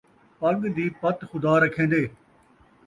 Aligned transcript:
پڳ 0.39 0.57
دی 0.75 0.85
پت 1.01 1.17
خدا 1.29 1.53
رکھیندے 1.63 2.03